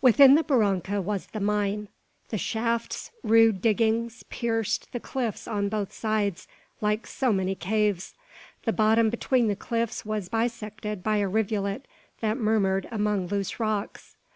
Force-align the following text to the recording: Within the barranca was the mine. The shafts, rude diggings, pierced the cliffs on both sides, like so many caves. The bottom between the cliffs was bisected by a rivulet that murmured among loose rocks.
Within 0.00 0.36
the 0.36 0.44
barranca 0.44 1.02
was 1.02 1.26
the 1.26 1.40
mine. 1.40 1.88
The 2.28 2.38
shafts, 2.38 3.10
rude 3.24 3.60
diggings, 3.60 4.22
pierced 4.30 4.92
the 4.92 5.00
cliffs 5.00 5.48
on 5.48 5.68
both 5.68 5.92
sides, 5.92 6.46
like 6.80 7.08
so 7.08 7.32
many 7.32 7.56
caves. 7.56 8.14
The 8.66 8.72
bottom 8.72 9.10
between 9.10 9.48
the 9.48 9.56
cliffs 9.56 10.06
was 10.06 10.28
bisected 10.28 11.02
by 11.02 11.16
a 11.16 11.26
rivulet 11.26 11.88
that 12.20 12.36
murmured 12.38 12.86
among 12.92 13.26
loose 13.26 13.58
rocks. 13.58 14.14